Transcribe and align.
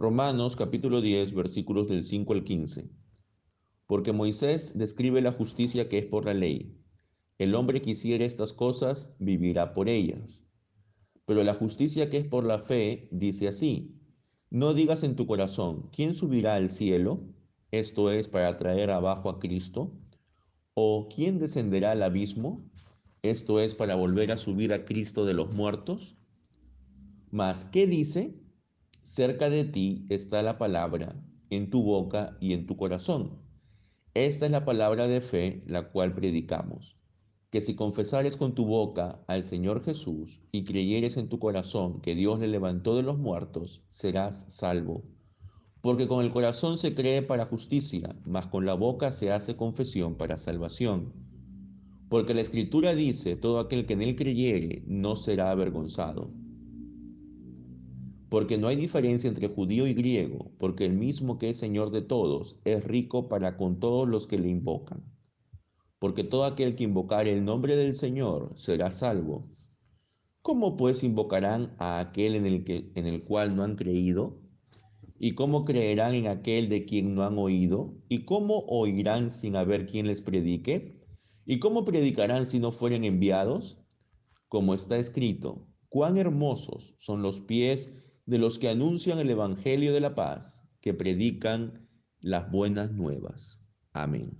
Romanos 0.00 0.56
capítulo 0.56 1.02
10 1.02 1.34
versículos 1.34 1.86
del 1.86 2.04
5 2.04 2.32
al 2.32 2.42
15. 2.42 2.88
Porque 3.86 4.12
Moisés 4.14 4.72
describe 4.74 5.20
la 5.20 5.30
justicia 5.30 5.90
que 5.90 5.98
es 5.98 6.06
por 6.06 6.24
la 6.24 6.32
ley. 6.32 6.74
El 7.36 7.54
hombre 7.54 7.82
que 7.82 7.90
hiciere 7.90 8.24
estas 8.24 8.54
cosas 8.54 9.14
vivirá 9.18 9.74
por 9.74 9.90
ellas. 9.90 10.42
Pero 11.26 11.44
la 11.44 11.52
justicia 11.52 12.08
que 12.08 12.16
es 12.16 12.24
por 12.24 12.46
la 12.46 12.58
fe 12.58 13.10
dice 13.12 13.46
así, 13.46 13.94
no 14.48 14.72
digas 14.72 15.02
en 15.02 15.16
tu 15.16 15.26
corazón, 15.26 15.90
¿quién 15.92 16.14
subirá 16.14 16.54
al 16.54 16.70
cielo? 16.70 17.20
Esto 17.70 18.10
es 18.10 18.26
para 18.26 18.56
traer 18.56 18.90
abajo 18.90 19.28
a 19.28 19.38
Cristo. 19.38 19.92
¿O 20.72 21.10
quién 21.14 21.38
descenderá 21.38 21.90
al 21.90 22.02
abismo? 22.02 22.64
Esto 23.20 23.60
es 23.60 23.74
para 23.74 23.96
volver 23.96 24.32
a 24.32 24.38
subir 24.38 24.72
a 24.72 24.86
Cristo 24.86 25.26
de 25.26 25.34
los 25.34 25.52
muertos. 25.52 26.16
Mas, 27.30 27.66
¿qué 27.66 27.86
dice? 27.86 28.39
Cerca 29.02 29.50
de 29.50 29.64
ti 29.64 30.06
está 30.08 30.42
la 30.42 30.58
palabra, 30.58 31.16
en 31.50 31.70
tu 31.70 31.82
boca 31.82 32.36
y 32.40 32.52
en 32.52 32.66
tu 32.66 32.76
corazón. 32.76 33.38
Esta 34.14 34.46
es 34.46 34.52
la 34.52 34.64
palabra 34.64 35.08
de 35.08 35.20
fe, 35.20 35.62
la 35.66 35.90
cual 35.90 36.14
predicamos 36.14 37.00
que 37.50 37.60
si 37.60 37.74
confesares 37.74 38.36
con 38.36 38.54
tu 38.54 38.64
boca 38.64 39.24
al 39.26 39.44
Señor 39.44 39.82
Jesús 39.82 40.40
y 40.52 40.62
creyeres 40.62 41.16
en 41.16 41.28
tu 41.28 41.40
corazón 41.40 42.00
que 42.00 42.14
Dios 42.14 42.38
le 42.38 42.46
levantó 42.46 42.94
de 42.96 43.02
los 43.02 43.18
muertos, 43.18 43.82
serás 43.88 44.44
salvo. 44.48 45.02
Porque 45.80 46.06
con 46.06 46.24
el 46.24 46.30
corazón 46.30 46.78
se 46.78 46.94
cree 46.94 47.22
para 47.22 47.46
justicia, 47.46 48.14
mas 48.24 48.46
con 48.46 48.66
la 48.66 48.74
boca 48.74 49.10
se 49.10 49.32
hace 49.32 49.56
confesión 49.56 50.14
para 50.14 50.38
salvación. 50.38 51.12
Porque 52.08 52.34
la 52.34 52.40
Escritura 52.40 52.94
dice, 52.94 53.34
todo 53.34 53.58
aquel 53.58 53.84
que 53.84 53.94
en 53.94 54.02
él 54.02 54.14
creyere 54.14 54.84
no 54.86 55.16
será 55.16 55.50
avergonzado. 55.50 56.30
Porque 58.30 58.56
no 58.56 58.68
hay 58.68 58.76
diferencia 58.76 59.28
entre 59.28 59.48
judío 59.48 59.86
y 59.86 59.92
griego, 59.92 60.52
porque 60.58 60.86
el 60.86 60.94
mismo 60.94 61.38
que 61.38 61.50
es 61.50 61.58
Señor 61.58 61.90
de 61.90 62.00
todos 62.00 62.56
es 62.64 62.82
rico 62.84 63.28
para 63.28 63.58
con 63.58 63.78
todos 63.80 64.08
los 64.08 64.26
que 64.26 64.38
le 64.38 64.48
invocan 64.48 65.04
porque 66.00 66.24
todo 66.24 66.44
aquel 66.44 66.74
que 66.74 66.84
invocare 66.84 67.30
el 67.30 67.44
nombre 67.44 67.76
del 67.76 67.94
Señor 67.94 68.52
será 68.56 68.90
salvo. 68.90 69.46
¿Cómo 70.40 70.78
pues 70.78 71.04
invocarán 71.04 71.76
a 71.78 72.00
aquel 72.00 72.34
en 72.34 72.46
el, 72.46 72.64
que, 72.64 72.90
en 72.94 73.06
el 73.06 73.22
cual 73.22 73.54
no 73.54 73.62
han 73.62 73.76
creído? 73.76 74.40
¿Y 75.18 75.32
cómo 75.32 75.66
creerán 75.66 76.14
en 76.14 76.26
aquel 76.26 76.70
de 76.70 76.86
quien 76.86 77.14
no 77.14 77.22
han 77.22 77.36
oído? 77.36 77.94
¿Y 78.08 78.24
cómo 78.24 78.60
oirán 78.60 79.30
sin 79.30 79.56
haber 79.56 79.84
quien 79.84 80.06
les 80.06 80.22
predique? 80.22 80.98
¿Y 81.44 81.58
cómo 81.58 81.84
predicarán 81.84 82.46
si 82.46 82.58
no 82.58 82.72
fueren 82.72 83.04
enviados? 83.04 83.76
Como 84.48 84.72
está 84.72 84.96
escrito, 84.96 85.68
cuán 85.90 86.16
hermosos 86.16 86.94
son 86.96 87.20
los 87.20 87.40
pies 87.40 87.92
de 88.30 88.38
los 88.38 88.60
que 88.60 88.68
anuncian 88.68 89.18
el 89.18 89.28
Evangelio 89.28 89.92
de 89.92 89.98
la 89.98 90.14
paz, 90.14 90.64
que 90.80 90.94
predican 90.94 91.88
las 92.20 92.48
buenas 92.48 92.92
nuevas. 92.92 93.60
Amén. 93.92 94.38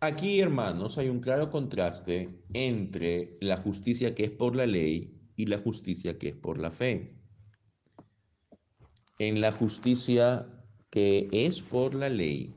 Aquí, 0.00 0.38
hermanos, 0.38 0.98
hay 0.98 1.08
un 1.08 1.20
claro 1.20 1.48
contraste 1.48 2.44
entre 2.52 3.36
la 3.40 3.56
justicia 3.56 4.14
que 4.14 4.24
es 4.24 4.30
por 4.30 4.54
la 4.54 4.66
ley 4.66 5.18
y 5.34 5.46
la 5.46 5.56
justicia 5.56 6.18
que 6.18 6.28
es 6.28 6.34
por 6.34 6.58
la 6.58 6.70
fe. 6.70 7.16
En 9.18 9.40
la 9.40 9.50
justicia 9.50 10.46
que 10.90 11.30
es 11.32 11.62
por 11.62 11.94
la 11.94 12.10
ley, 12.10 12.54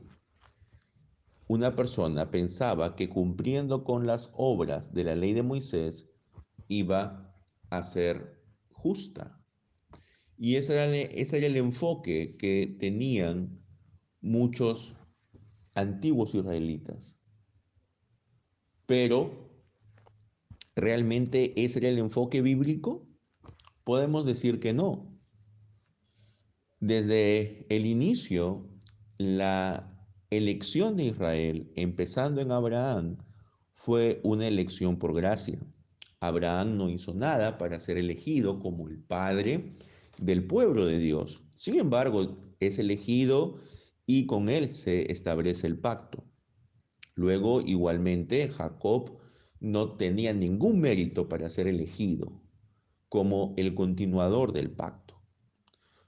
una 1.48 1.74
persona 1.74 2.30
pensaba 2.30 2.96
que 2.96 3.08
cumpliendo 3.08 3.82
con 3.82 4.06
las 4.06 4.30
obras 4.36 4.92
de 4.92 5.04
la 5.04 5.16
ley 5.16 5.32
de 5.32 5.42
Moisés 5.42 6.10
iba 6.68 7.34
a 7.70 7.82
ser 7.82 8.42
justa. 8.68 9.40
Y 10.36 10.56
ese 10.56 10.74
era, 10.74 11.46
el 11.46 11.56
enfoque 11.56 12.36
que 12.36 12.76
tenían 12.78 13.60
muchos 14.20 14.96
antiguos 15.74 16.34
israelitas. 16.34 17.18
Pero, 18.86 19.50
¿realmente 20.74 21.52
ese 21.62 21.78
era 21.78 21.88
el 21.88 21.98
enfoque 21.98 22.42
bíblico? 22.42 23.06
Podemos 23.84 24.26
decir 24.26 24.60
que 24.60 24.72
no. 24.72 25.14
Desde 26.80 27.66
el 27.74 27.86
inicio, 27.86 28.68
la 29.18 29.90
elección 30.30 30.96
de 30.96 31.04
Israel, 31.04 31.72
empezando 31.76 32.40
en 32.40 32.50
Abraham, 32.50 33.16
fue 33.72 34.20
una 34.24 34.46
elección 34.46 34.98
por 34.98 35.14
gracia. 35.14 35.58
Abraham 36.20 36.76
no 36.76 36.88
hizo 36.88 37.14
nada 37.14 37.58
para 37.58 37.78
ser 37.78 37.98
elegido 37.98 38.58
como 38.58 38.88
el 38.88 38.98
padre 38.98 39.72
del 40.20 40.46
pueblo 40.46 40.86
de 40.86 40.98
Dios. 40.98 41.44
Sin 41.54 41.78
embargo, 41.78 42.40
es 42.60 42.78
elegido 42.78 43.56
y 44.06 44.26
con 44.26 44.48
él 44.48 44.68
se 44.68 45.10
establece 45.10 45.66
el 45.66 45.78
pacto. 45.78 46.24
Luego, 47.14 47.60
igualmente, 47.60 48.48
Jacob 48.48 49.18
no 49.60 49.96
tenía 49.96 50.32
ningún 50.32 50.80
mérito 50.80 51.28
para 51.28 51.48
ser 51.48 51.66
elegido 51.66 52.42
como 53.08 53.54
el 53.56 53.74
continuador 53.74 54.52
del 54.52 54.70
pacto. 54.70 55.22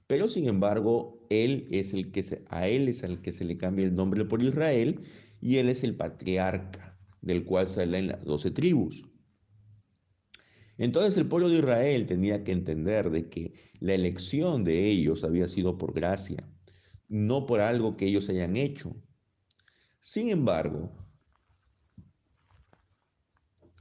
Pero 0.06 0.28
sin 0.28 0.48
embargo, 0.48 1.26
él 1.30 1.66
es 1.70 1.94
el 1.94 2.10
que 2.10 2.24
a 2.48 2.68
él 2.68 2.88
es 2.88 3.02
el 3.02 3.20
que 3.20 3.32
se 3.32 3.44
le 3.44 3.56
cambia 3.56 3.84
el 3.84 3.94
nombre 3.94 4.24
por 4.24 4.42
Israel 4.42 5.00
y 5.40 5.56
él 5.56 5.68
es 5.68 5.82
el 5.84 5.96
patriarca 5.96 6.98
del 7.22 7.44
cual 7.44 7.68
salen 7.68 8.08
las 8.08 8.24
doce 8.24 8.50
tribus. 8.50 9.04
Entonces 10.78 11.16
el 11.16 11.28
pueblo 11.28 11.48
de 11.48 11.58
Israel 11.58 12.06
tenía 12.06 12.44
que 12.44 12.52
entender 12.52 13.10
de 13.10 13.28
que 13.28 13.54
la 13.80 13.94
elección 13.94 14.64
de 14.64 14.90
ellos 14.90 15.24
había 15.24 15.48
sido 15.48 15.78
por 15.78 15.94
gracia, 15.94 16.36
no 17.08 17.46
por 17.46 17.60
algo 17.60 17.96
que 17.96 18.06
ellos 18.06 18.28
hayan 18.28 18.56
hecho, 18.56 18.94
sin 20.06 20.30
embargo, 20.30 20.92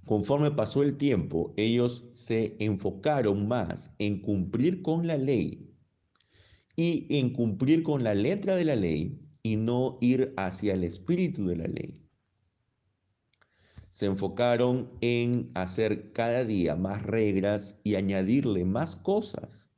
conforme 0.05 0.50
pasó 0.50 0.81
el 0.81 0.97
tiempo, 0.97 1.53
ellos 1.55 2.09
se 2.13 2.55
enfocaron 2.59 3.47
más 3.47 3.94
en 4.00 4.22
cumplir 4.22 4.81
con 4.81 5.05
la 5.05 5.17
ley 5.17 5.72
y 6.75 7.05
en 7.19 7.31
cumplir 7.31 7.84
con 7.84 8.03
la 8.03 8.16
letra 8.16 8.55
de 8.55 8.66
la 8.66 8.75
ley 8.75 9.22
y 9.44 9.57
no 9.57 10.00
ir 10.01 10.34
hacia 10.35 10.73
el 10.73 10.84
espíritu 10.84 11.45
de 11.45 11.57
la 11.57 11.67
ley. 11.67 12.04
Se 13.95 14.07
enfocaron 14.07 14.91
en 15.00 15.50
hacer 15.53 16.11
cada 16.11 16.44
día 16.44 16.75
más 16.75 17.03
reglas 17.03 17.78
y 17.85 17.95
añadirle 17.95 18.66
más 18.66 18.97
cosas. 18.97 19.69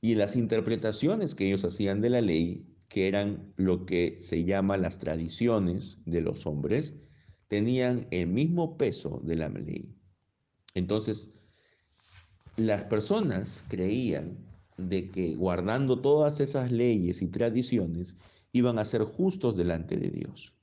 Y 0.00 0.14
las 0.14 0.34
interpretaciones 0.34 1.34
que 1.34 1.48
ellos 1.48 1.62
hacían 1.66 2.00
de 2.00 2.08
la 2.08 2.22
ley 2.22 2.64
que 2.88 3.06
eran 3.06 3.52
lo 3.56 3.84
que 3.84 4.16
se 4.18 4.44
llama 4.44 4.78
las 4.78 4.98
tradiciones 4.98 5.98
de 6.06 6.22
los 6.22 6.46
hombres, 6.46 6.94
tenían 7.48 8.06
el 8.10 8.28
mismo 8.28 8.78
peso 8.78 9.20
de 9.24 9.36
la 9.36 9.50
ley. 9.50 9.94
Entonces, 10.72 11.28
las 12.56 12.84
personas 12.84 13.62
creían 13.68 14.38
de 14.78 15.10
que 15.10 15.34
guardando 15.34 16.00
todas 16.00 16.40
esas 16.40 16.72
leyes 16.72 17.20
y 17.20 17.28
tradiciones 17.28 18.16
iban 18.52 18.78
a 18.78 18.86
ser 18.86 19.04
justos 19.04 19.54
delante 19.54 19.98
de 19.98 20.08
Dios. 20.08 20.54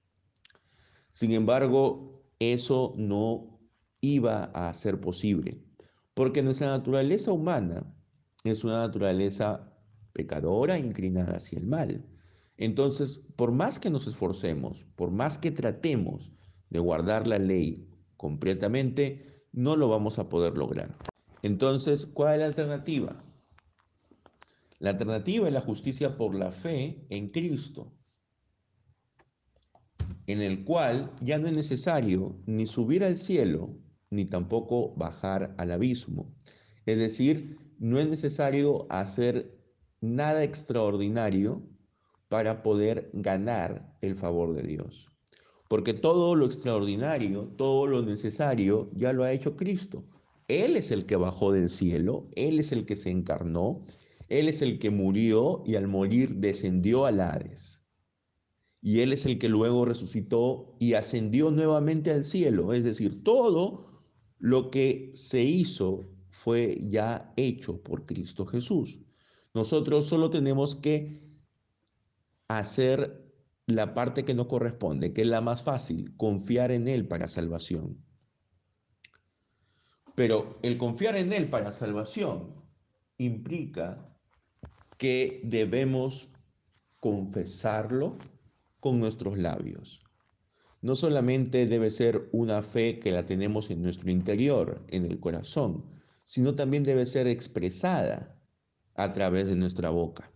Sin 1.17 1.31
embargo, 1.31 2.22
eso 2.38 2.94
no 2.95 3.59
iba 4.01 4.44
a 4.53 4.72
ser 4.75 5.01
posible, 5.01 5.66
porque 6.13 6.44
nuestra 6.44 6.67
naturaleza 6.67 7.31
humana 7.31 7.91
es 8.44 8.63
una 8.63 8.85
naturaleza 8.85 9.75
pecadora 10.13 10.77
inclinada 10.77 11.38
hacia 11.38 11.57
el 11.57 11.66
mal. 11.66 12.06
Entonces, 12.56 13.25
por 13.35 13.51
más 13.51 13.79
que 13.79 13.89
nos 13.89 14.06
esforcemos, 14.06 14.85
por 14.95 15.09
más 15.09 15.39
que 15.39 15.50
tratemos 15.50 16.33
de 16.69 16.77
guardar 16.77 17.25
la 17.25 17.39
ley 17.39 17.89
completamente, 18.16 19.25
no 19.51 19.75
lo 19.75 19.89
vamos 19.89 20.19
a 20.19 20.29
poder 20.29 20.56
lograr. 20.56 20.95
Entonces, 21.41 22.06
¿cuál 22.06 22.33
es 22.33 22.39
la 22.41 22.45
alternativa? 22.45 23.23
La 24.77 24.91
alternativa 24.91 25.47
es 25.47 25.53
la 25.56 25.61
justicia 25.61 26.15
por 26.15 26.36
la 26.36 26.51
fe 26.51 27.07
en 27.09 27.30
Cristo, 27.30 27.96
en 30.27 30.41
el 30.41 30.65
cual 30.65 31.12
ya 31.21 31.39
no 31.39 31.47
es 31.47 31.53
necesario 31.53 32.38
ni 32.45 32.68
subir 32.68 33.03
al 33.03 33.18
cielo, 33.18 33.79
ni 34.09 34.25
tampoco 34.25 34.94
bajar 34.95 35.56
al 35.57 35.71
abismo. 35.71 36.35
Es 36.85 36.97
decir, 36.97 37.57
no 37.79 37.97
es 37.97 38.07
necesario 38.07 38.88
hacer 38.89 39.57
nada 40.01 40.44
extraordinario 40.44 41.68
para 42.29 42.62
poder 42.62 43.09
ganar 43.13 43.97
el 44.01 44.15
favor 44.15 44.53
de 44.53 44.63
Dios. 44.63 45.12
Porque 45.69 45.94
todo 45.94 46.35
lo 46.35 46.45
extraordinario, 46.45 47.47
todo 47.57 47.88
lo 47.88 48.01
necesario, 48.01 48.89
ya 48.94 49.13
lo 49.13 49.24
ha 49.24 49.31
hecho 49.31 49.56
Cristo. 49.56 50.06
Él 50.47 50.77
es 50.77 50.91
el 50.91 51.06
que 51.06 51.18
bajó 51.18 51.51
del 51.51 51.69
cielo, 51.69 52.29
Él 52.35 52.59
es 52.59 52.71
el 52.71 52.85
que 52.85 52.95
se 52.95 53.12
encarnó, 53.12 53.83
Él 54.29 54.47
es 54.47 54.62
el 54.62 54.79
que 54.79 54.89
murió 54.89 55.63
y 55.65 55.75
al 55.75 55.88
morir 55.88 56.35
descendió 56.35 57.06
al 57.06 57.19
Hades. 57.19 57.87
Y 58.88 59.01
Él 59.01 59.12
es 59.12 59.25
el 59.25 59.38
que 59.38 59.50
luego 59.50 59.84
resucitó 59.84 60.74
y 60.80 60.94
ascendió 60.94 61.51
nuevamente 61.51 62.10
al 62.10 62.24
cielo. 62.24 62.72
Es 62.72 62.86
decir, 62.86 63.22
todo 63.22 63.86
lo 64.39 64.72
que 64.72 65.12
se 65.13 65.44
hizo 65.44 66.10
fue 66.30 66.80
ya 66.88 67.34
hecho 67.36 67.84
por 67.84 68.06
Cristo 68.06 68.45
Jesús. 68.45 69.01
Nosotros 69.54 70.06
solo 70.06 70.30
tenemos 70.30 70.78
que 70.78 71.22
hacer 72.48 73.30
la 73.66 73.94
parte 73.94 74.24
que 74.24 74.34
nos 74.34 74.48
corresponde, 74.48 75.12
que 75.12 75.24
es 75.24 75.28
la 75.28 75.42
más 75.42 75.63
fácil, 75.63 76.16
confiar 76.16 76.72
en 76.72 76.88
Él 76.88 77.10
para 77.10 77.28
salvación. 77.28 78.01
Pero 80.16 80.60
el 80.62 80.78
confiar 80.78 81.18
en 81.18 81.34
Él 81.34 81.50
para 81.50 81.74
salvación 81.74 82.56
implica 83.18 84.18
que 84.98 85.42
debemos 85.44 86.31
confesarlo 87.01 88.16
con 88.79 89.00
nuestros 89.00 89.38
labios. 89.38 90.03
No 90.81 90.95
solamente 90.95 91.65
debe 91.65 91.89
ser 91.89 92.29
una 92.31 92.62
fe 92.62 93.00
que 93.00 93.12
la 93.12 93.25
tenemos 93.25 93.69
en 93.71 93.81
nuestro 93.81 94.12
interior, 94.12 94.85
en 94.89 95.06
el 95.06 95.19
corazón, 95.19 95.85
sino 96.24 96.56
también 96.56 96.83
debe 96.83 97.06
ser 97.06 97.27
expresada 97.27 98.38
a 98.95 99.13
través 99.13 99.47
de 99.47 99.56
nuestra 99.56 99.89
boca. 99.89 100.29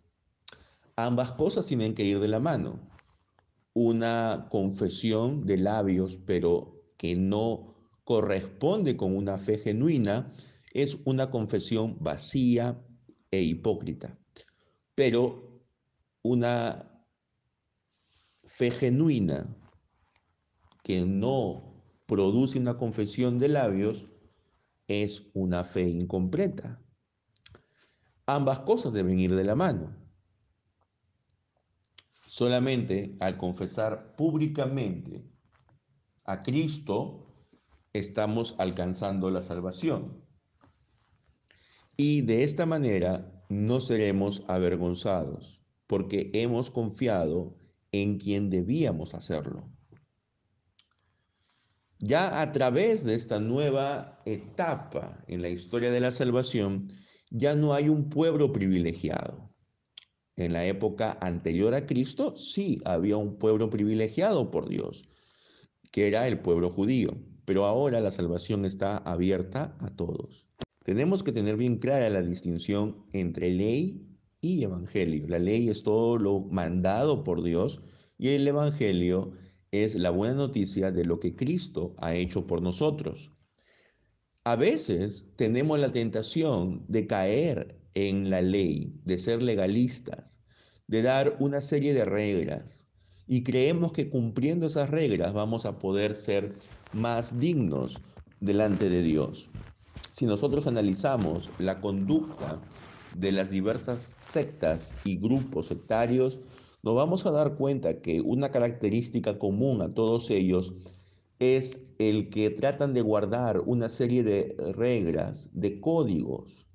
Ambas 0.95 1.33
cosas 1.33 1.65
tienen 1.65 1.93
que 1.93 2.05
ir 2.05 2.19
de 2.19 2.27
la 2.27 2.39
mano. 2.39 2.79
Una 3.73 4.47
confesión 4.49 5.45
de 5.45 5.57
labios, 5.57 6.19
pero 6.25 6.81
que 6.97 7.15
no 7.15 7.75
corresponde 8.03 8.97
con 8.97 9.15
una 9.15 9.37
fe 9.37 9.57
genuina, 9.57 10.31
es 10.73 10.97
una 11.05 11.29
confesión 11.29 11.97
vacía 11.99 12.83
e 13.31 13.41
hipócrita. 13.41 14.13
Pero 14.95 15.63
una 16.21 17.00
fe 18.53 18.69
genuina 18.69 19.57
que 20.83 21.05
no 21.05 21.81
produce 22.05 22.59
una 22.59 22.75
confesión 22.75 23.39
de 23.39 23.47
labios 23.47 24.09
es 24.87 25.31
una 25.33 25.63
fe 25.63 25.87
incompleta. 25.87 26.81
Ambas 28.25 28.59
cosas 28.61 28.91
deben 28.91 29.19
ir 29.19 29.33
de 29.35 29.45
la 29.45 29.55
mano. 29.55 29.95
Solamente 32.27 33.15
al 33.21 33.37
confesar 33.37 34.15
públicamente 34.17 35.25
a 36.25 36.43
Cristo 36.43 37.33
estamos 37.93 38.55
alcanzando 38.57 39.31
la 39.31 39.41
salvación. 39.41 40.25
Y 41.95 42.21
de 42.21 42.43
esta 42.43 42.65
manera 42.65 43.45
no 43.49 43.79
seremos 43.79 44.43
avergonzados, 44.47 45.63
porque 45.87 46.31
hemos 46.33 46.69
confiado 46.69 47.60
en 47.91 48.17
quien 48.17 48.49
debíamos 48.49 49.13
hacerlo. 49.13 49.69
Ya 51.99 52.41
a 52.41 52.51
través 52.51 53.03
de 53.03 53.13
esta 53.13 53.39
nueva 53.39 54.21
etapa 54.25 55.23
en 55.27 55.41
la 55.41 55.49
historia 55.49 55.91
de 55.91 55.99
la 55.99 56.11
salvación, 56.11 56.87
ya 57.29 57.55
no 57.55 57.73
hay 57.73 57.89
un 57.89 58.09
pueblo 58.09 58.51
privilegiado. 58.51 59.53
En 60.35 60.53
la 60.53 60.65
época 60.65 61.17
anterior 61.21 61.75
a 61.75 61.85
Cristo, 61.85 62.35
sí 62.35 62.79
había 62.85 63.17
un 63.17 63.37
pueblo 63.37 63.69
privilegiado 63.69 64.49
por 64.49 64.67
Dios, 64.67 65.07
que 65.91 66.07
era 66.07 66.27
el 66.27 66.39
pueblo 66.39 66.71
judío, 66.71 67.11
pero 67.45 67.65
ahora 67.65 67.99
la 67.99 68.11
salvación 68.11 68.65
está 68.65 68.97
abierta 68.97 69.75
a 69.79 69.89
todos. 69.89 70.47
Tenemos 70.83 71.21
que 71.21 71.31
tener 71.31 71.57
bien 71.57 71.77
clara 71.77 72.09
la 72.09 72.23
distinción 72.23 73.05
entre 73.13 73.51
ley 73.51 74.10
y 74.41 74.63
evangelio. 74.63 75.27
La 75.27 75.39
ley 75.39 75.69
es 75.69 75.83
todo 75.83 76.17
lo 76.17 76.41
mandado 76.51 77.23
por 77.23 77.43
Dios 77.43 77.81
y 78.17 78.29
el 78.29 78.47
evangelio 78.47 79.31
es 79.71 79.95
la 79.95 80.09
buena 80.09 80.33
noticia 80.33 80.91
de 80.91 81.05
lo 81.05 81.19
que 81.19 81.35
Cristo 81.35 81.95
ha 81.97 82.15
hecho 82.15 82.47
por 82.47 82.61
nosotros. 82.61 83.31
A 84.43 84.55
veces 84.55 85.27
tenemos 85.35 85.79
la 85.79 85.91
tentación 85.91 86.83
de 86.87 87.07
caer 87.07 87.79
en 87.93 88.29
la 88.29 88.41
ley, 88.41 88.93
de 89.05 89.17
ser 89.17 89.43
legalistas, 89.43 90.41
de 90.87 91.03
dar 91.03 91.37
una 91.39 91.61
serie 91.61 91.93
de 91.93 92.05
reglas 92.05 92.89
y 93.27 93.43
creemos 93.43 93.93
que 93.93 94.09
cumpliendo 94.09 94.67
esas 94.67 94.89
reglas 94.89 95.31
vamos 95.31 95.65
a 95.65 95.79
poder 95.79 96.15
ser 96.15 96.53
más 96.91 97.39
dignos 97.39 98.01
delante 98.39 98.89
de 98.89 99.03
Dios. 99.03 99.49
Si 100.09 100.25
nosotros 100.25 100.67
analizamos 100.67 101.51
la 101.59 101.79
conducta 101.79 102.61
de 103.15 103.31
las 103.31 103.49
diversas 103.49 104.15
sectas 104.17 104.93
y 105.03 105.17
grupos 105.17 105.67
sectarios, 105.67 106.39
nos 106.83 106.95
vamos 106.95 107.25
a 107.25 107.31
dar 107.31 107.55
cuenta 107.55 108.01
que 108.01 108.21
una 108.21 108.49
característica 108.49 109.37
común 109.37 109.81
a 109.81 109.93
todos 109.93 110.29
ellos 110.29 110.73
es 111.39 111.83
el 111.97 112.29
que 112.29 112.49
tratan 112.49 112.93
de 112.93 113.01
guardar 113.01 113.61
una 113.65 113.89
serie 113.89 114.23
de 114.23 114.55
reglas, 114.75 115.49
de 115.53 115.79
códigos. 115.79 116.67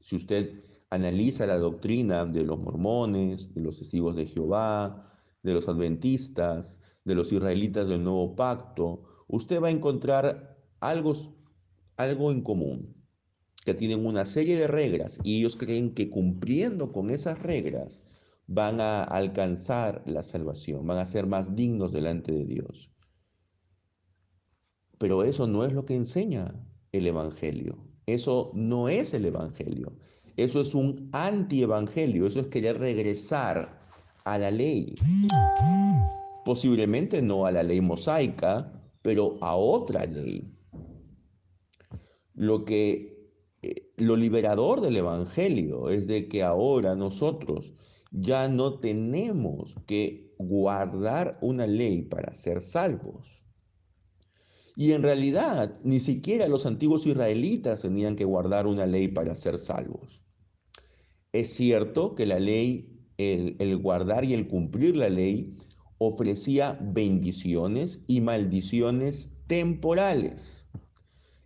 Si 0.00 0.16
usted 0.16 0.60
analiza 0.90 1.46
la 1.46 1.58
doctrina 1.58 2.24
de 2.24 2.44
los 2.44 2.58
mormones, 2.58 3.54
de 3.54 3.62
los 3.62 3.78
testigos 3.78 4.16
de 4.16 4.26
Jehová, 4.26 5.04
de 5.42 5.54
los 5.54 5.68
adventistas, 5.68 6.80
de 7.04 7.14
los 7.14 7.32
israelitas 7.32 7.88
del 7.88 8.04
nuevo 8.04 8.34
pacto, 8.36 8.98
usted 9.28 9.62
va 9.62 9.68
a 9.68 9.72
encontrar 9.72 10.58
algo, 10.80 11.14
algo 11.96 12.32
en 12.32 12.42
común, 12.42 12.97
que 13.68 13.74
tienen 13.74 14.06
una 14.06 14.24
serie 14.24 14.58
de 14.58 14.66
reglas 14.66 15.18
y 15.22 15.40
ellos 15.40 15.54
creen 15.54 15.92
que 15.92 16.08
cumpliendo 16.08 16.90
con 16.90 17.10
esas 17.10 17.38
reglas, 17.42 18.02
van 18.46 18.80
a 18.80 19.04
alcanzar 19.04 20.02
la 20.06 20.22
salvación, 20.22 20.86
van 20.86 20.96
a 20.96 21.04
ser 21.04 21.26
más 21.26 21.54
dignos 21.54 21.92
delante 21.92 22.32
de 22.32 22.46
Dios. 22.46 22.90
Pero 24.96 25.22
eso 25.22 25.46
no 25.46 25.66
es 25.66 25.74
lo 25.74 25.84
que 25.84 25.94
enseña 25.94 26.54
el 26.92 27.06
Evangelio. 27.08 27.76
Eso 28.06 28.50
no 28.54 28.88
es 28.88 29.12
el 29.12 29.26
Evangelio. 29.26 29.92
Eso 30.38 30.62
es 30.62 30.74
un 30.74 31.10
antievangelio. 31.12 32.26
Eso 32.26 32.40
es 32.40 32.46
querer 32.46 32.78
regresar 32.78 33.78
a 34.24 34.38
la 34.38 34.50
ley. 34.50 34.94
Posiblemente 36.42 37.20
no 37.20 37.44
a 37.44 37.52
la 37.52 37.62
ley 37.62 37.82
mosaica, 37.82 38.72
pero 39.02 39.34
a 39.42 39.54
otra 39.54 40.06
ley. 40.06 40.54
Lo 42.32 42.64
que 42.64 43.07
lo 43.98 44.16
liberador 44.16 44.80
del 44.80 44.96
evangelio 44.96 45.88
es 45.88 46.06
de 46.06 46.28
que 46.28 46.42
ahora 46.42 46.94
nosotros 46.94 47.74
ya 48.10 48.48
no 48.48 48.78
tenemos 48.80 49.76
que 49.86 50.34
guardar 50.38 51.38
una 51.42 51.66
ley 51.66 52.02
para 52.02 52.32
ser 52.32 52.60
salvos. 52.60 53.44
Y 54.76 54.92
en 54.92 55.02
realidad, 55.02 55.76
ni 55.82 55.98
siquiera 55.98 56.46
los 56.46 56.64
antiguos 56.64 57.04
israelitas 57.06 57.82
tenían 57.82 58.14
que 58.14 58.24
guardar 58.24 58.66
una 58.66 58.86
ley 58.86 59.08
para 59.08 59.34
ser 59.34 59.58
salvos. 59.58 60.22
Es 61.32 61.52
cierto 61.52 62.14
que 62.14 62.26
la 62.26 62.38
ley, 62.38 63.02
el, 63.18 63.56
el, 63.58 63.76
guardar 63.78 64.24
y 64.24 64.34
el 64.34 64.46
cumplir 64.46 64.96
la 64.96 65.08
ley, 65.08 65.58
ofrecía 65.98 66.78
bendiciones 66.80 68.04
y 68.06 68.20
maldiciones 68.20 69.32
temporales. 69.48 70.66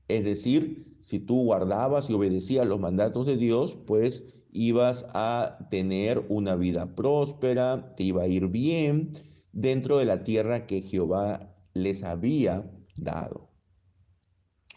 Es 0.09 0.25
decir, 0.25 0.91
si 1.02 1.18
tú 1.18 1.42
guardabas 1.42 2.09
y 2.09 2.14
obedecías 2.14 2.64
los 2.64 2.78
mandatos 2.78 3.26
de 3.26 3.37
Dios, 3.37 3.76
pues 3.87 4.23
ibas 4.52 5.04
a 5.14 5.66
tener 5.68 6.25
una 6.28 6.54
vida 6.54 6.94
próspera, 6.94 7.94
te 7.97 8.04
iba 8.04 8.23
a 8.23 8.28
ir 8.28 8.47
bien 8.47 9.12
dentro 9.52 9.99
de 9.99 10.04
la 10.04 10.23
tierra 10.23 10.66
que 10.68 10.80
Jehová 10.80 11.56
les 11.75 12.04
había 12.04 12.71
dado. 12.97 13.50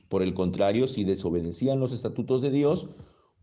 Por 0.09 0.23
el 0.23 0.33
contrario, 0.33 0.87
si 0.87 1.03
desobedecían 1.03 1.79
los 1.79 1.91
estatutos 1.93 2.41
de 2.41 2.49
Dios, 2.49 2.89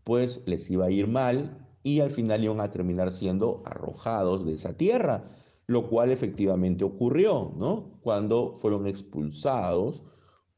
pues 0.03 0.41
les 0.45 0.69
iba 0.69 0.85
a 0.85 0.91
ir 0.91 1.07
mal 1.07 1.65
y 1.83 2.01
al 2.01 2.11
final 2.11 2.43
iban 2.43 2.59
a 2.59 2.71
terminar 2.71 3.13
siendo 3.13 3.63
arrojados 3.65 4.45
de 4.45 4.55
esa 4.55 4.75
tierra, 4.75 5.23
lo 5.67 5.87
cual 5.87 6.11
efectivamente 6.11 6.83
ocurrió, 6.83 7.53
¿no? 7.55 7.97
Cuando 8.01 8.53
fueron 8.53 8.87
expulsados 8.87 10.03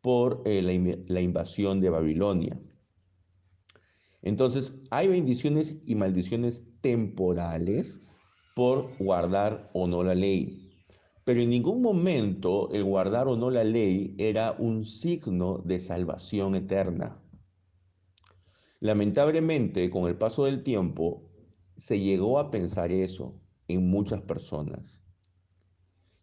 por 0.05 0.43
eh, 0.45 0.61
la, 0.61 0.97
la 1.07 1.19
invasión 1.19 1.81
de 1.81 1.89
Babilonia. 1.89 2.61
Entonces, 4.21 4.83
hay 4.91 5.07
bendiciones 5.07 5.81
y 5.87 5.95
maldiciones 5.95 6.61
temporales 6.81 8.01
por 8.53 8.95
guardar 8.99 9.71
o 9.73 9.87
no 9.87 10.03
la 10.03 10.13
ley. 10.13 10.71
Pero 11.23 11.41
en 11.41 11.49
ningún 11.49 11.81
momento 11.81 12.69
el 12.71 12.83
guardar 12.83 13.27
o 13.27 13.35
no 13.35 13.49
la 13.49 13.63
ley 13.63 14.13
era 14.19 14.55
un 14.59 14.85
signo 14.85 15.63
de 15.65 15.79
salvación 15.79 16.53
eterna. 16.53 17.19
Lamentablemente, 18.81 19.89
con 19.89 20.07
el 20.07 20.19
paso 20.19 20.45
del 20.45 20.61
tiempo, 20.61 21.31
se 21.77 21.99
llegó 21.99 22.37
a 22.37 22.51
pensar 22.51 22.91
eso 22.91 23.41
en 23.67 23.89
muchas 23.89 24.21
personas. 24.21 25.01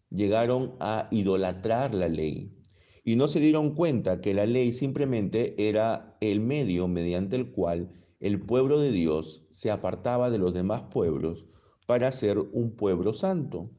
Llegaron 0.08 0.76
a 0.78 1.08
idolatrar 1.10 1.96
la 1.96 2.06
ley 2.06 2.61
y 3.04 3.16
no 3.16 3.28
se 3.28 3.40
dieron 3.40 3.74
cuenta 3.74 4.20
que 4.20 4.34
la 4.34 4.46
ley 4.46 4.72
simplemente 4.72 5.68
era 5.68 6.16
el 6.20 6.40
medio 6.40 6.88
mediante 6.88 7.36
el 7.36 7.50
cual 7.50 7.90
el 8.20 8.40
pueblo 8.40 8.78
de 8.78 8.92
Dios 8.92 9.46
se 9.50 9.70
apartaba 9.70 10.30
de 10.30 10.38
los 10.38 10.54
demás 10.54 10.82
pueblos 10.92 11.46
para 11.86 12.12
ser 12.12 12.38
un 12.38 12.76
pueblo 12.76 13.12
santo. 13.12 13.70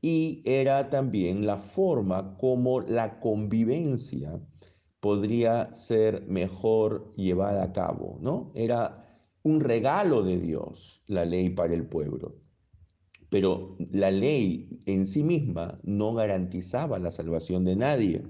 Y 0.00 0.42
era 0.44 0.90
también 0.90 1.46
la 1.46 1.58
forma 1.58 2.36
como 2.38 2.80
la 2.80 3.20
convivencia 3.20 4.40
podría 5.00 5.74
ser 5.74 6.26
mejor 6.26 7.14
llevada 7.16 7.64
a 7.64 7.72
cabo, 7.72 8.18
¿no? 8.20 8.52
Era 8.54 9.04
un 9.42 9.60
regalo 9.60 10.22
de 10.22 10.38
Dios, 10.38 11.02
la 11.06 11.24
ley 11.24 11.50
para 11.50 11.74
el 11.74 11.86
pueblo. 11.86 12.36
Pero 13.28 13.76
la 13.90 14.10
ley 14.10 14.78
en 14.86 15.06
sí 15.06 15.24
misma 15.24 15.80
no 15.82 16.14
garantizaba 16.14 16.98
la 16.98 17.10
salvación 17.10 17.64
de 17.64 17.76
nadie. 17.76 18.22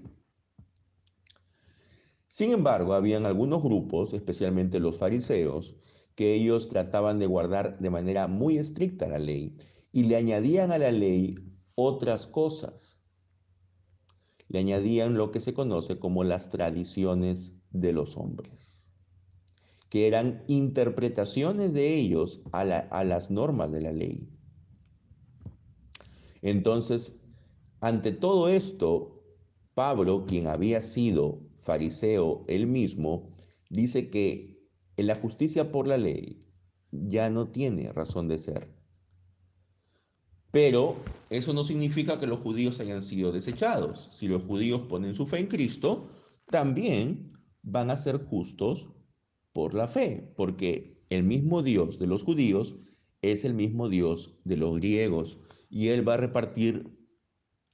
Sin 2.33 2.51
embargo, 2.51 2.95
habían 2.95 3.27
algunos 3.27 3.63
grupos, 3.63 4.15
especialmente 4.15 4.81
los 4.81 4.97
fariseos, 4.97 5.77
que 6.15 6.33
ellos 6.33 6.71
trataban 6.71 7.19
de 7.19 7.27
guardar 7.27 7.79
de 7.79 7.91
manera 7.91 8.27
muy 8.27 8.57
estricta 8.57 9.07
la 9.07 9.19
ley 9.19 9.55
y 9.93 10.05
le 10.05 10.17
añadían 10.17 10.73
a 10.73 10.79
la 10.79 10.93
ley 10.93 11.35
otras 11.75 12.27
cosas. 12.27 13.03
Le 14.49 14.61
añadían 14.61 15.13
lo 15.13 15.31
que 15.31 15.41
se 15.41 15.53
conoce 15.53 15.99
como 15.99 16.25
las 16.25 16.49
tradiciones 16.49 17.53
de 17.71 17.93
los 17.93 18.17
hombres, 18.17 18.87
que 19.91 20.09
eran 20.09 20.43
interpretaciones 20.49 21.75
de 21.75 21.97
ellos 21.97 22.41
a, 22.53 22.61
a 22.61 23.05
las 23.05 23.31
normas 23.31 23.71
de 23.73 23.83
la 23.83 23.93
ley. 23.93 24.27
Entonces, 26.41 27.21
ante 27.83 28.11
todo 28.11 28.49
esto, 28.49 29.23
Pablo, 29.75 30.25
quien 30.25 30.47
había 30.47 30.81
sido 30.81 31.52
fariseo 31.63 32.45
él 32.49 32.67
mismo, 32.67 33.31
dice 33.71 34.11
que 34.11 34.61
la 34.97 35.15
justicia 35.15 35.73
por 35.73 35.87
la 35.87 35.97
ley 35.97 36.41
ya 36.91 37.31
no 37.31 37.49
tiene 37.49 37.93
razón 37.93 38.29
de 38.29 38.39
ser. 38.39 38.69
Pero 40.51 40.97
eso 41.31 41.55
no 41.55 41.65
significa 41.65 42.19
que 42.19 42.27
los 42.27 42.41
judíos 42.41 42.79
hayan 42.81 43.03
sido 43.03 43.33
desechados. 43.33 44.11
Si 44.13 44.29
los 44.29 44.43
judíos 44.43 44.83
ponen 44.83 45.15
su 45.15 45.27
fe 45.27 45.39
en 45.39 45.47
Cristo, 45.47 46.07
también 46.51 47.33
van 47.63 47.91
a 47.91 47.97
ser 47.97 48.19
justos 48.19 48.91
por 49.55 49.73
la 49.73 49.89
fe, 49.89 50.33
porque 50.37 51.03
el 51.09 51.23
mismo 51.23 51.63
Dios 51.63 51.99
de 51.99 52.07
los 52.07 52.23
judíos 52.23 52.77
es 53.23 53.45
el 53.45 53.55
mismo 53.55 53.89
Dios 53.89 54.35
de 54.45 54.57
los 54.57 54.77
griegos 54.77 55.39
y 55.71 55.89
Él 55.89 56.07
va 56.07 56.15
a 56.15 56.19
repartir 56.19 57.02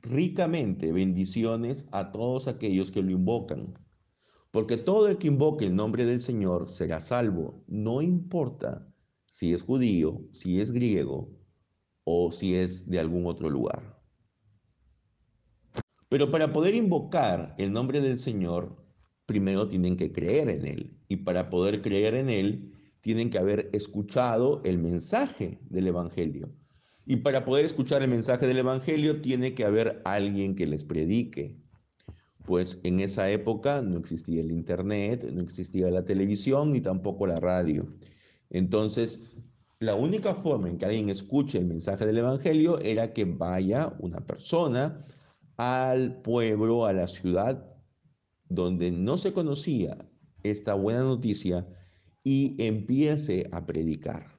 ricamente 0.02 0.92
bendiciones 0.92 1.88
a 1.92 2.12
todos 2.12 2.48
aquellos 2.48 2.90
que 2.90 3.02
lo 3.02 3.10
invocan. 3.10 3.74
Porque 4.50 4.76
todo 4.76 5.08
el 5.08 5.18
que 5.18 5.28
invoque 5.28 5.66
el 5.66 5.74
nombre 5.74 6.06
del 6.06 6.20
Señor 6.20 6.68
será 6.68 7.00
salvo, 7.00 7.62
no 7.66 8.00
importa 8.00 8.80
si 9.26 9.52
es 9.52 9.62
judío, 9.62 10.22
si 10.32 10.60
es 10.60 10.72
griego 10.72 11.30
o 12.04 12.30
si 12.32 12.54
es 12.54 12.88
de 12.88 12.98
algún 12.98 13.26
otro 13.26 13.50
lugar. 13.50 13.98
Pero 16.08 16.30
para 16.30 16.52
poder 16.52 16.74
invocar 16.74 17.54
el 17.58 17.72
nombre 17.72 18.00
del 18.00 18.16
Señor, 18.16 18.76
primero 19.26 19.68
tienen 19.68 19.96
que 19.96 20.10
creer 20.10 20.48
en 20.48 20.66
Él. 20.66 20.98
Y 21.08 21.16
para 21.16 21.50
poder 21.50 21.82
creer 21.82 22.14
en 22.14 22.30
Él, 22.30 22.72
tienen 23.02 23.28
que 23.28 23.38
haber 23.38 23.68
escuchado 23.74 24.62
el 24.64 24.78
mensaje 24.78 25.58
del 25.68 25.88
Evangelio. 25.88 26.50
Y 27.10 27.16
para 27.16 27.46
poder 27.46 27.64
escuchar 27.64 28.02
el 28.02 28.10
mensaje 28.10 28.46
del 28.46 28.58
Evangelio, 28.58 29.22
tiene 29.22 29.54
que 29.54 29.64
haber 29.64 30.02
alguien 30.04 30.54
que 30.54 30.66
les 30.66 30.84
predique. 30.84 31.56
Pues 32.44 32.80
en 32.82 33.00
esa 33.00 33.30
época 33.30 33.80
no 33.80 33.96
existía 33.96 34.42
el 34.42 34.52
Internet, 34.52 35.24
no 35.32 35.40
existía 35.40 35.90
la 35.90 36.04
televisión 36.04 36.70
ni 36.70 36.82
tampoco 36.82 37.26
la 37.26 37.40
radio. 37.40 37.90
Entonces, 38.50 39.20
la 39.80 39.94
única 39.94 40.34
forma 40.34 40.68
en 40.68 40.76
que 40.76 40.84
alguien 40.84 41.08
escuche 41.08 41.56
el 41.56 41.64
mensaje 41.64 42.04
del 42.04 42.18
Evangelio 42.18 42.78
era 42.80 43.14
que 43.14 43.24
vaya 43.24 43.96
una 44.00 44.20
persona 44.26 44.98
al 45.56 46.20
pueblo, 46.20 46.84
a 46.84 46.92
la 46.92 47.08
ciudad 47.08 47.66
donde 48.50 48.90
no 48.90 49.16
se 49.16 49.32
conocía 49.32 49.96
esta 50.42 50.74
buena 50.74 51.04
noticia 51.04 51.66
y 52.22 52.54
empiece 52.58 53.48
a 53.50 53.64
predicar. 53.64 54.38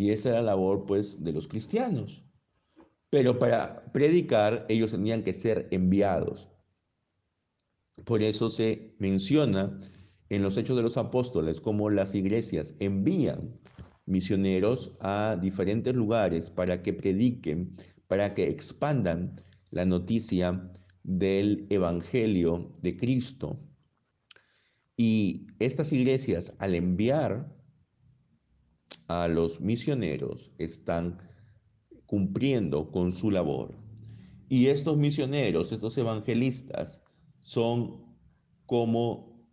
Y 0.00 0.12
esa 0.12 0.30
era 0.30 0.40
la 0.40 0.52
labor 0.52 0.86
pues 0.86 1.22
de 1.22 1.30
los 1.30 1.46
cristianos. 1.46 2.24
Pero 3.10 3.38
para 3.38 3.84
predicar 3.92 4.64
ellos 4.70 4.92
tenían 4.92 5.22
que 5.22 5.34
ser 5.34 5.68
enviados. 5.72 6.48
Por 8.06 8.22
eso 8.22 8.48
se 8.48 8.94
menciona 8.98 9.78
en 10.30 10.40
los 10.40 10.56
Hechos 10.56 10.78
de 10.78 10.82
los 10.82 10.96
Apóstoles 10.96 11.60
cómo 11.60 11.90
las 11.90 12.14
iglesias 12.14 12.76
envían 12.78 13.52
misioneros 14.06 14.96
a 15.00 15.36
diferentes 15.38 15.94
lugares 15.94 16.48
para 16.48 16.80
que 16.80 16.94
prediquen, 16.94 17.68
para 18.06 18.32
que 18.32 18.44
expandan 18.44 19.38
la 19.70 19.84
noticia 19.84 20.72
del 21.02 21.66
Evangelio 21.68 22.72
de 22.80 22.96
Cristo. 22.96 23.58
Y 24.96 25.46
estas 25.58 25.92
iglesias, 25.92 26.54
al 26.56 26.74
enviar 26.74 27.59
a 29.08 29.28
los 29.28 29.60
misioneros, 29.60 30.52
están 30.58 31.18
cumpliendo 32.06 32.90
con 32.90 33.12
su 33.12 33.30
labor. 33.30 33.74
Y 34.48 34.66
estos 34.66 34.96
misioneros, 34.96 35.72
estos 35.72 35.96
evangelistas, 35.96 37.02
son 37.40 38.04
como 38.66 39.46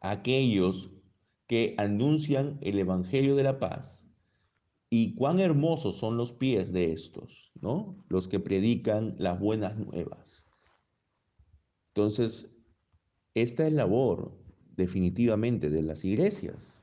aquellos 0.00 0.90
que 1.46 1.74
anuncian 1.78 2.58
el 2.62 2.78
Evangelio 2.78 3.36
de 3.36 3.42
la 3.42 3.58
paz. 3.58 4.08
Y 4.88 5.14
cuán 5.14 5.40
hermosos 5.40 5.96
son 5.96 6.16
los 6.16 6.32
pies 6.32 6.72
de 6.72 6.92
estos, 6.92 7.52
¿no? 7.60 8.02
Los 8.08 8.28
que 8.28 8.40
predican 8.40 9.14
las 9.18 9.38
buenas 9.38 9.76
nuevas. 9.76 10.46
Entonces, 11.88 12.50
esta 13.34 13.66
es 13.66 13.72
labor 13.72 14.38
definitivamente 14.76 15.70
de 15.70 15.82
las 15.82 16.04
iglesias, 16.04 16.82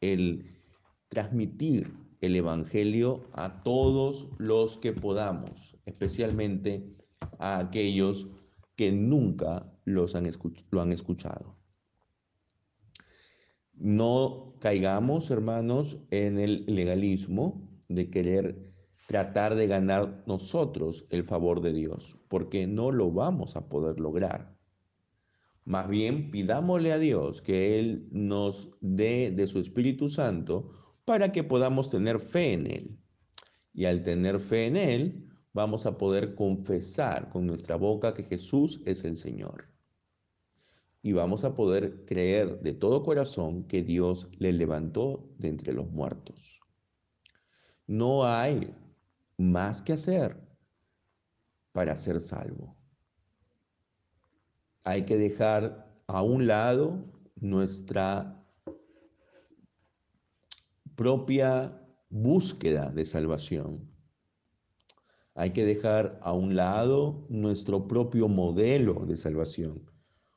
el 0.00 0.53
transmitir 1.14 1.96
el 2.20 2.36
Evangelio 2.36 3.24
a 3.32 3.62
todos 3.62 4.28
los 4.38 4.76
que 4.76 4.92
podamos, 4.92 5.78
especialmente 5.86 6.84
a 7.38 7.58
aquellos 7.58 8.28
que 8.76 8.92
nunca 8.92 9.72
los 9.84 10.14
han 10.14 10.30
lo 10.70 10.82
han 10.82 10.92
escuchado. 10.92 11.56
No 13.74 14.54
caigamos, 14.60 15.30
hermanos, 15.30 15.98
en 16.10 16.38
el 16.38 16.64
legalismo 16.66 17.68
de 17.88 18.10
querer 18.10 18.72
tratar 19.06 19.54
de 19.54 19.66
ganar 19.66 20.24
nosotros 20.26 21.06
el 21.10 21.24
favor 21.24 21.60
de 21.60 21.72
Dios, 21.72 22.18
porque 22.28 22.66
no 22.66 22.90
lo 22.90 23.12
vamos 23.12 23.56
a 23.56 23.68
poder 23.68 24.00
lograr. 24.00 24.56
Más 25.64 25.88
bien, 25.88 26.30
pidámosle 26.30 26.92
a 26.92 26.98
Dios 26.98 27.40
que 27.40 27.78
Él 27.78 28.08
nos 28.12 28.70
dé 28.80 29.30
de 29.30 29.46
su 29.46 29.58
Espíritu 29.58 30.08
Santo 30.08 30.68
para 31.04 31.32
que 31.32 31.44
podamos 31.44 31.90
tener 31.90 32.18
fe 32.20 32.52
en 32.54 32.66
Él. 32.66 32.98
Y 33.72 33.86
al 33.86 34.02
tener 34.02 34.40
fe 34.40 34.66
en 34.66 34.76
Él, 34.76 35.28
vamos 35.52 35.86
a 35.86 35.98
poder 35.98 36.34
confesar 36.34 37.28
con 37.28 37.46
nuestra 37.46 37.76
boca 37.76 38.14
que 38.14 38.24
Jesús 38.24 38.82
es 38.86 39.04
el 39.04 39.16
Señor. 39.16 39.68
Y 41.02 41.12
vamos 41.12 41.44
a 41.44 41.54
poder 41.54 42.04
creer 42.06 42.60
de 42.60 42.72
todo 42.72 43.02
corazón 43.02 43.64
que 43.64 43.82
Dios 43.82 44.28
le 44.38 44.52
levantó 44.52 45.28
de 45.38 45.48
entre 45.48 45.72
los 45.72 45.90
muertos. 45.90 46.60
No 47.86 48.24
hay 48.24 48.74
más 49.36 49.82
que 49.82 49.92
hacer 49.92 50.40
para 51.72 51.94
ser 51.96 52.20
salvo. 52.20 52.76
Hay 54.84 55.04
que 55.04 55.16
dejar 55.16 55.92
a 56.06 56.22
un 56.22 56.46
lado 56.46 57.04
nuestra 57.36 58.43
propia 60.96 61.80
búsqueda 62.10 62.90
de 62.90 63.04
salvación 63.04 63.94
hay 65.34 65.50
que 65.50 65.64
dejar 65.64 66.18
a 66.22 66.32
un 66.32 66.54
lado 66.54 67.26
nuestro 67.28 67.88
propio 67.88 68.28
modelo 68.28 69.04
de 69.06 69.16
salvación, 69.16 69.90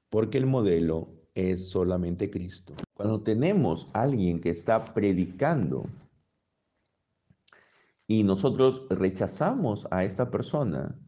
porque 0.10 0.40
el 0.40 0.48
modelo 0.48 1.10
es 1.36 1.70
solamente 1.70 2.32
Cristo. 2.32 2.74
Cuando 2.96 3.22
tenemos 3.22 3.90
a 3.94 4.02
alguien 4.02 4.42
que 4.42 4.50
está 4.50 4.94
predicando 4.96 5.88
y 8.08 8.24
nosotros 8.24 8.88
rechazamos 8.90 9.88
a 9.92 10.04
esta 10.04 10.32
persona, 10.32 11.00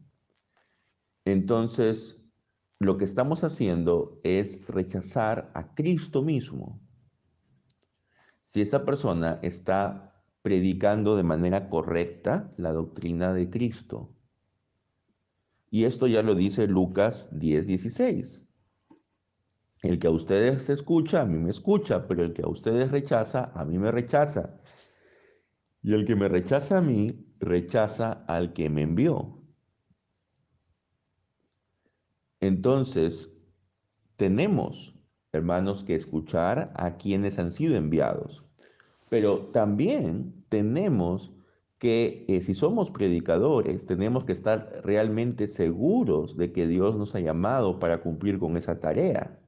entonces 1.24 2.22
lo 2.78 2.96
que 2.96 3.04
estamos 3.04 3.42
haciendo 3.42 4.20
es 4.22 4.64
rechazar 4.68 5.50
a 5.54 5.74
Cristo 5.74 6.22
mismo. 6.22 6.80
Si 8.50 8.60
esta 8.60 8.84
persona 8.84 9.38
está 9.42 10.24
predicando 10.42 11.14
de 11.14 11.22
manera 11.22 11.68
correcta 11.68 12.52
la 12.56 12.72
doctrina 12.72 13.32
de 13.32 13.48
Cristo. 13.48 14.12
Y 15.70 15.84
esto 15.84 16.08
ya 16.08 16.24
lo 16.24 16.34
dice 16.34 16.66
Lucas 16.66 17.28
10, 17.30 17.68
16. 17.68 18.44
El 19.82 20.00
que 20.00 20.08
a 20.08 20.10
ustedes 20.10 20.68
escucha, 20.68 21.20
a 21.20 21.26
mí 21.26 21.38
me 21.38 21.50
escucha, 21.50 22.08
pero 22.08 22.24
el 22.24 22.32
que 22.32 22.42
a 22.42 22.48
ustedes 22.48 22.90
rechaza, 22.90 23.52
a 23.54 23.64
mí 23.64 23.78
me 23.78 23.92
rechaza. 23.92 24.60
Y 25.80 25.94
el 25.94 26.04
que 26.04 26.16
me 26.16 26.28
rechaza 26.28 26.78
a 26.78 26.82
mí, 26.82 27.32
rechaza 27.38 28.24
al 28.26 28.52
que 28.52 28.68
me 28.68 28.82
envió. 28.82 29.44
Entonces, 32.40 33.30
tenemos 34.16 34.99
hermanos, 35.32 35.84
que 35.84 35.94
escuchar 35.94 36.72
a 36.74 36.96
quienes 36.96 37.38
han 37.38 37.52
sido 37.52 37.76
enviados. 37.76 38.44
Pero 39.08 39.46
también 39.46 40.44
tenemos 40.48 41.32
que, 41.78 42.26
eh, 42.28 42.42
si 42.42 42.54
somos 42.54 42.90
predicadores, 42.90 43.86
tenemos 43.86 44.24
que 44.24 44.32
estar 44.32 44.82
realmente 44.84 45.48
seguros 45.48 46.36
de 46.36 46.52
que 46.52 46.66
Dios 46.66 46.96
nos 46.96 47.14
ha 47.14 47.20
llamado 47.20 47.78
para 47.78 48.02
cumplir 48.02 48.38
con 48.38 48.56
esa 48.56 48.80
tarea. 48.80 49.40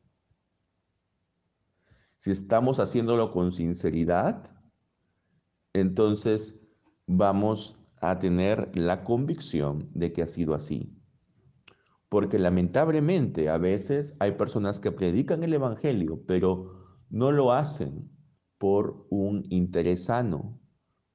Si 2.17 2.31
estamos 2.31 2.79
haciéndolo 2.79 3.31
con 3.31 3.53
sinceridad, 3.53 4.51
entonces 5.75 6.59
vamos 7.07 7.77
a 8.01 8.19
tener 8.19 8.71
la 8.77 9.05
convicción 9.05 9.87
de 9.93 10.13
que 10.13 10.23
ha 10.23 10.27
sido 10.27 10.55
así. 10.55 11.02
Porque 12.13 12.39
lamentablemente 12.39 13.49
a 13.49 13.57
veces 13.57 14.15
hay 14.21 14.33
personas 14.33 14.79
que 14.79 14.93
predican 14.93 15.43
el 15.45 15.55
Evangelio, 15.55 16.23
pero 16.27 16.75
no 17.09 17.33
lo 17.33 17.53
hacen 17.53 18.11
por 18.59 19.07
un 19.09 19.47
interés 19.49 20.05
sano 20.05 20.61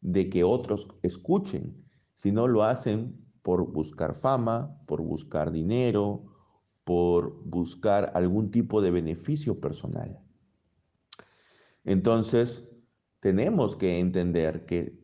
de 0.01 0.27
que 0.27 0.43
otros 0.43 0.87
escuchen, 1.03 1.85
sino 2.13 2.47
lo 2.47 2.63
hacen 2.63 3.15
por 3.43 3.71
buscar 3.71 4.15
fama, 4.15 4.75
por 4.87 5.03
buscar 5.03 5.51
dinero, 5.51 6.33
por 6.83 7.43
buscar 7.45 8.11
algún 8.15 8.49
tipo 8.49 8.81
de 8.81 8.89
beneficio 8.89 9.61
personal. 9.61 10.19
Entonces, 11.83 12.67
tenemos 13.19 13.75
que 13.75 13.99
entender 13.99 14.65
que 14.65 14.99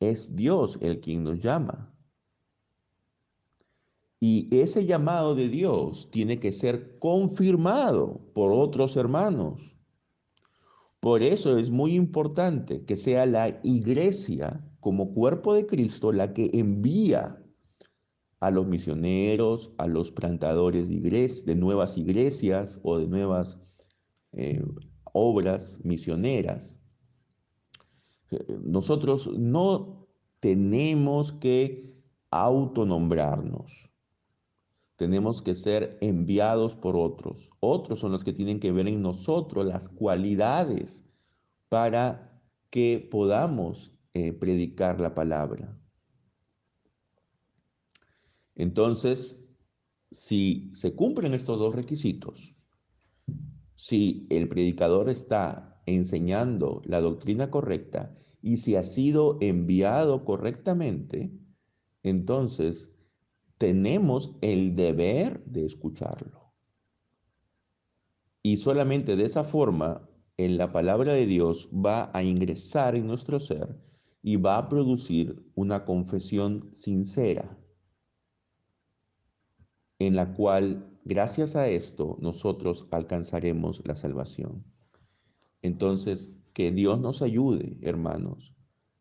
es 0.00 0.34
Dios 0.34 0.76
el 0.80 0.98
quien 0.98 1.22
nos 1.22 1.38
llama. 1.38 1.94
Y 4.20 4.48
ese 4.50 4.84
llamado 4.84 5.34
de 5.34 5.48
Dios 5.48 6.10
tiene 6.10 6.40
que 6.40 6.52
ser 6.52 6.98
confirmado 6.98 8.20
por 8.34 8.52
otros 8.52 8.96
hermanos. 8.96 9.76
Por 11.00 11.22
eso 11.22 11.56
es 11.58 11.70
muy 11.70 11.94
importante 11.94 12.84
que 12.84 12.96
sea 12.96 13.26
la 13.26 13.60
iglesia 13.62 14.64
como 14.80 15.12
cuerpo 15.12 15.54
de 15.54 15.66
Cristo 15.66 16.12
la 16.12 16.32
que 16.32 16.50
envía 16.54 17.40
a 18.40 18.50
los 18.50 18.66
misioneros, 18.66 19.72
a 19.78 19.86
los 19.86 20.10
plantadores 20.10 20.88
de, 20.88 21.42
de 21.44 21.54
nuevas 21.54 21.98
iglesias 21.98 22.80
o 22.82 22.98
de 22.98 23.08
nuevas 23.08 23.58
eh, 24.32 24.62
obras 25.12 25.80
misioneras. 25.84 26.78
Nosotros 28.62 29.30
no 29.36 30.06
tenemos 30.40 31.32
que 31.32 31.94
autonombrarnos. 32.30 33.90
Tenemos 34.98 35.42
que 35.42 35.54
ser 35.54 35.96
enviados 36.00 36.74
por 36.74 36.96
otros. 36.96 37.50
Otros 37.60 38.00
son 38.00 38.10
los 38.10 38.24
que 38.24 38.32
tienen 38.32 38.58
que 38.58 38.72
ver 38.72 38.88
en 38.88 39.00
nosotros 39.00 39.64
las 39.64 39.88
cualidades 39.88 41.04
para 41.68 42.42
que 42.68 43.08
podamos 43.08 43.92
eh, 44.12 44.32
predicar 44.32 45.00
la 45.00 45.14
palabra. 45.14 45.80
Entonces, 48.56 49.44
si 50.10 50.68
se 50.74 50.92
cumplen 50.96 51.32
estos 51.32 51.60
dos 51.60 51.76
requisitos, 51.76 52.56
si 53.76 54.26
el 54.30 54.48
predicador 54.48 55.10
está 55.10 55.80
enseñando 55.86 56.82
la 56.84 57.00
doctrina 57.00 57.52
correcta 57.52 58.18
y 58.42 58.56
si 58.56 58.74
ha 58.74 58.82
sido 58.82 59.38
enviado 59.40 60.24
correctamente, 60.24 61.30
entonces 62.02 62.90
tenemos 63.58 64.36
el 64.40 64.74
deber 64.74 65.44
de 65.44 65.66
escucharlo. 65.66 66.54
Y 68.42 68.56
solamente 68.56 69.16
de 69.16 69.24
esa 69.24 69.44
forma, 69.44 70.08
en 70.36 70.56
la 70.56 70.72
palabra 70.72 71.12
de 71.12 71.26
Dios 71.26 71.68
va 71.74 72.10
a 72.14 72.22
ingresar 72.22 72.94
en 72.94 73.06
nuestro 73.06 73.40
ser 73.40 73.76
y 74.22 74.36
va 74.36 74.56
a 74.56 74.68
producir 74.68 75.44
una 75.54 75.84
confesión 75.84 76.70
sincera, 76.72 77.58
en 79.98 80.14
la 80.14 80.32
cual 80.32 80.88
Gracias 81.08 81.56
a 81.56 81.66
esto 81.68 82.18
nosotros 82.20 82.84
alcanzaremos 82.90 83.80
la 83.86 83.94
salvación. 83.94 84.62
Entonces, 85.62 86.36
que 86.52 86.70
Dios 86.70 87.00
nos 87.00 87.22
ayude, 87.22 87.78
hermanos, 87.80 88.54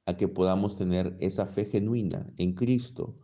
a 0.05 0.15
que 0.15 0.29
podamos 0.29 0.77
tener 0.77 1.17
esa 1.19 1.45
fe 1.45 1.65
genuina 1.65 2.33
en 2.37 2.53
Cristo 2.53 3.19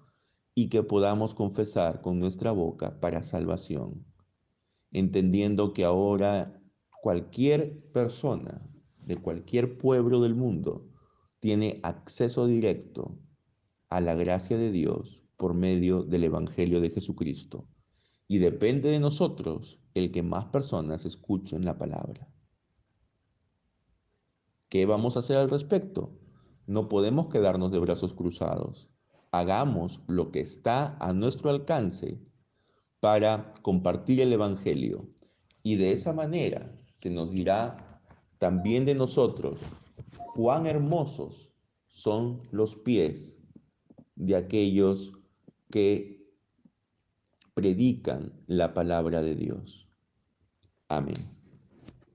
y 0.56 0.70
que 0.70 0.84
podamos 0.84 1.34
confesar 1.34 2.02
con 2.02 2.20
nuestra 2.20 2.52
boca 2.52 3.00
para 3.00 3.24
salvación, 3.24 4.06
entendiendo 4.92 5.74
que 5.74 5.84
ahora 5.84 6.62
cualquier 7.02 7.92
persona 7.92 8.62
de 9.06 9.18
cualquier 9.18 9.78
pueblo 9.78 10.22
del 10.22 10.36
mundo 10.36 10.90
tiene 11.40 11.80
acceso 11.84 12.48
directo 12.48 13.20
a 13.90 14.00
la 14.00 14.16
gracia 14.16 14.58
de 14.58 14.72
Dios 14.72 15.24
por 15.38 15.54
medio 15.54 16.04
del 16.04 16.24
Evangelio 16.24 16.80
de 16.80 16.90
Jesucristo. 16.90 17.68
Y 18.28 18.38
depende 18.38 18.90
de 18.90 19.00
nosotros 19.00 19.80
el 19.94 20.12
que 20.12 20.24
más 20.24 20.46
personas 20.46 21.06
escuchen 21.06 21.66
la 21.66 21.78
palabra. 21.78 22.32
¿Qué 24.70 24.86
vamos 24.86 25.16
a 25.16 25.20
hacer 25.20 25.38
al 25.38 25.50
respecto? 25.50 26.18
No 26.66 26.88
podemos 26.88 27.28
quedarnos 27.28 27.72
de 27.72 27.80
brazos 27.80 28.14
cruzados. 28.14 28.93
Hagamos 29.34 30.00
lo 30.08 30.32
que 30.32 30.42
está 30.42 30.96
a 31.00 31.12
nuestro 31.12 31.50
alcance 31.50 32.22
para 33.00 33.52
compartir 33.64 34.22
el 34.22 34.32
Evangelio. 34.32 35.10
Y 35.64 35.76
de 35.78 35.92
esa 35.92 36.14
manera 36.14 36.72
se 36.94 37.10
nos 37.10 37.32
dirá 37.32 38.00
también 38.38 38.86
de 38.86 38.94
nosotros 38.94 39.62
cuán 40.36 40.68
hermosos 40.68 41.52
son 41.88 42.48
los 42.52 42.76
pies 42.76 43.40
de 44.16 44.36
aquellos 44.36 45.14
que 45.72 46.24
predican 47.56 48.40
la 48.46 48.76
palabra 48.76 49.24
de 49.24 49.34
Dios. 49.34 49.90
Amén. 50.90 51.43